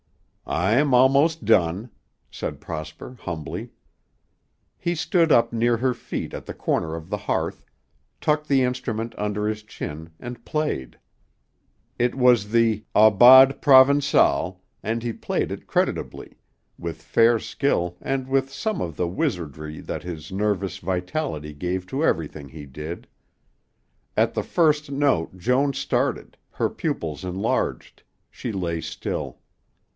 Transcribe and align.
"I'm 0.47 0.93
almost 0.95 1.45
done," 1.45 1.91
said 2.31 2.59
Prosper 2.59 3.17
humbly. 3.21 3.69
He 4.77 4.95
stood 4.95 5.31
up 5.31 5.53
near 5.53 5.77
her 5.77 5.93
feet 5.93 6.33
at 6.33 6.45
the 6.47 6.55
corner 6.55 6.95
of 6.95 7.09
the 7.09 7.17
hearth, 7.17 7.63
tucked 8.19 8.49
the 8.49 8.63
instrument 8.63 9.13
under 9.17 9.47
his 9.47 9.63
chin 9.63 10.09
and 10.19 10.43
played. 10.43 10.97
It 11.99 12.15
was 12.15 12.49
the 12.51 12.83
"Aubade 12.95 13.61
Provençale," 13.61 14.57
and 14.83 15.03
he 15.03 15.13
played 15.13 15.51
it 15.51 15.67
creditably, 15.67 16.35
with 16.77 17.01
fair 17.01 17.37
skill 17.39 17.95
and 18.01 18.27
with 18.27 18.51
some 18.51 18.81
of 18.81 18.97
the 18.97 19.07
wizardry 19.07 19.79
that 19.81 20.03
his 20.03 20.31
nervous 20.33 20.79
vitality 20.79 21.53
gave 21.53 21.85
to 21.87 22.03
everything 22.03 22.49
he 22.49 22.65
did. 22.65 23.07
At 24.17 24.33
the 24.33 24.43
first 24.43 24.89
note 24.91 25.37
Joan 25.37 25.73
started, 25.73 26.35
her 26.49 26.69
pupils 26.69 27.23
enlarged, 27.23 28.03
she 28.31 28.51
lay 28.51 28.81
still. 28.81 29.37